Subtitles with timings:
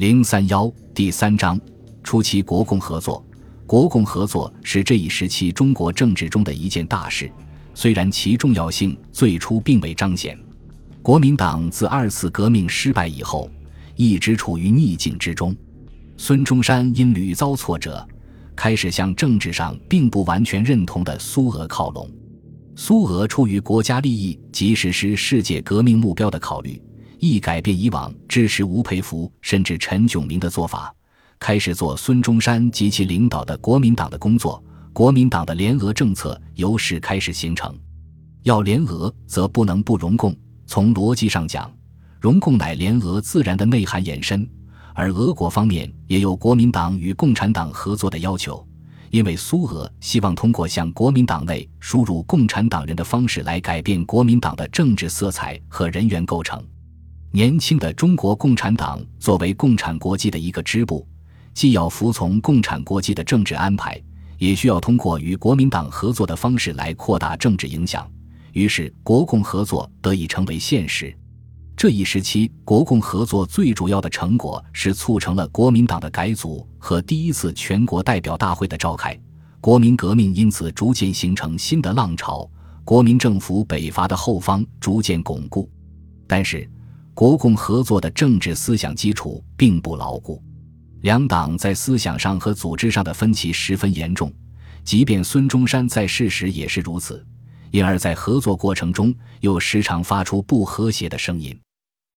[0.00, 1.60] 零三幺第三章
[2.02, 3.22] 初期国共合作。
[3.66, 7.30] 国共合作是这一时期中国政治中的一件大事，
[7.74, 10.38] 虽然其重要性最初并未彰显。
[11.02, 13.50] 国民党自二次革命失败以后，
[13.94, 15.54] 一直处于逆境之中。
[16.16, 18.02] 孙中山因屡遭挫折，
[18.56, 22.10] 开始向政治上并不完全认同的苏俄靠拢。
[22.74, 26.80] 苏俄出于国家利益及实施世界革命目标的考虑。
[27.20, 30.92] 亦改变以往支持吴培福甚至陈炯明的做法，
[31.38, 34.62] 开始做孙中山及其领导的国民党的工作。
[34.92, 37.72] 国民党的联俄政策由是开始形成。
[38.42, 40.34] 要联俄，则不能不容共。
[40.66, 41.70] 从逻辑上讲，
[42.18, 44.48] 容共乃联俄自然的内涵延伸。
[44.94, 48.66] 而俄国方面也有国民党与共产党合作的要求，
[49.10, 56.62] 因为苏俄希望通过向国民党内输入共产党人的方式来改变国民党的政治色彩和人员构成。
[57.32, 61.06] 年轻的中国共产党作为共产国际的一个支部，
[61.54, 64.02] 既要服从共产国际的政治安排，
[64.36, 68.10] 也需要通过与国民党合作的方式来扩大政治影响。
[68.52, 71.16] 于是，国共合作得以成为现实。
[71.76, 79.16] 这一时期，国共合作最主要的成果是促成了国民党的改组和第一次全国代表大会的召开，
[79.60, 82.50] 国民革命因此逐渐形成新的浪潮，
[82.84, 85.70] 国民政府北伐的后方逐渐巩固。
[86.26, 86.68] 但是，
[87.14, 90.42] 国共合作的政治思想基础并不牢固，
[91.02, 94.32] 两党在思想上和组织上的分歧十分严重，
[94.84, 97.24] 即便孙中山在世时也是如此，
[97.70, 101.58] 因而，在合作过程中又时常发出不和谐的声音。